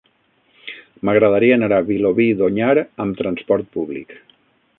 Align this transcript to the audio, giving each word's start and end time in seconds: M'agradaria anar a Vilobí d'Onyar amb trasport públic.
M'agradaria 1.09 1.57
anar 1.59 1.69
a 1.77 1.83
Vilobí 1.91 2.27
d'Onyar 2.41 2.73
amb 3.07 3.21
trasport 3.21 3.71
públic. 3.79 4.19